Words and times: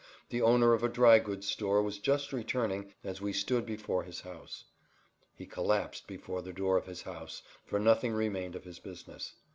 The 0.29 0.41
owner 0.41 0.73
of 0.73 0.81
a 0.83 0.89
dry 0.89 1.19
goods 1.19 1.47
store 1.47 1.79
was 1.83 1.99
just 1.99 2.33
returning 2.33 2.91
as 3.03 3.21
we 3.21 3.31
stood 3.31 3.67
before 3.67 4.01
his 4.01 4.21
house. 4.21 4.63
He 5.35 5.45
collapsed 5.45 6.07
before 6.07 6.41
the 6.41 6.53
door 6.53 6.75
of 6.75 6.87
his 6.87 7.03
house, 7.03 7.43
for 7.67 7.77
nothing 7.79 8.13
remained 8.13 8.55
of 8.55 8.63
his 8.63 8.79
business. 8.79 9.35